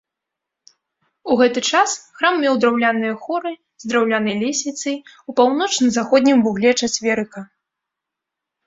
У 1.33 1.37
гэты 1.41 1.59
час 1.71 1.89
храм 2.21 2.33
меў 2.45 2.57
драўляныя 2.63 3.13
хоры 3.27 3.53
з 3.85 3.93
драўлянай 3.93 4.35
лесвіцай 4.43 4.97
у 5.05 5.31
паўночна-заходнім 5.43 6.37
вугле 6.49 6.71
чацверыка. 6.83 7.41